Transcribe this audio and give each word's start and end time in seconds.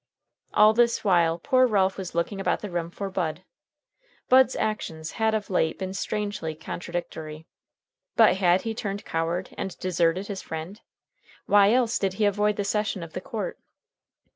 All 0.55 0.73
this 0.73 1.03
while 1.03 1.37
poor 1.37 1.67
Ralph 1.67 1.95
was 1.95 2.15
looking 2.15 2.41
about 2.41 2.61
the 2.61 2.71
room 2.71 2.89
for 2.89 3.11
Bud. 3.11 3.43
Bud's 4.29 4.55
actions 4.55 5.11
had 5.21 5.35
of 5.35 5.51
late 5.51 5.77
been 5.77 5.93
strangely 5.93 6.55
contradictory. 6.55 7.45
But 8.15 8.37
had 8.37 8.63
he 8.63 8.73
turned 8.73 9.05
coward 9.05 9.53
and 9.59 9.77
deserted 9.77 10.25
his 10.25 10.41
friend? 10.41 10.81
Why 11.45 11.71
else 11.71 11.99
did 11.99 12.13
he 12.13 12.25
avoid 12.25 12.55
the 12.55 12.63
session 12.63 13.03
of 13.03 13.13
the 13.13 13.21
court? 13.21 13.59